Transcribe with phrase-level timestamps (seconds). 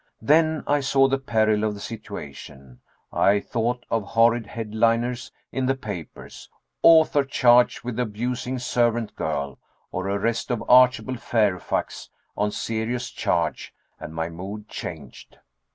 [0.23, 2.79] Then I saw the peril of the situation.
[3.13, 6.49] I thought of horrid headliners in the papers:
[6.81, 9.59] "Author charged with abusing servant girl,"
[9.91, 15.37] or, "Arrest of Archibald Fairfax on serious charge," and my mood changed.